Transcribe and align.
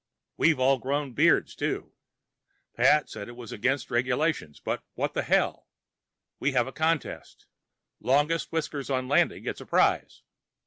We've 0.35 0.59
all 0.59 0.79
grown 0.79 1.13
beards, 1.13 1.53
too. 1.53 1.93
Pat 2.75 3.07
said 3.07 3.27
it 3.27 3.35
was 3.35 3.51
against 3.51 3.91
regulations, 3.91 4.59
but 4.59 4.81
what 4.95 5.13
the 5.13 5.21
hell. 5.21 5.67
We 6.39 6.53
have 6.53 6.65
a 6.65 6.71
contest. 6.73 7.45
Longest 7.99 8.51
whiskers 8.51 8.89
on 8.89 9.07
landing 9.07 9.43
gets 9.43 9.61
a 9.61 9.65
prize. 9.67 10.23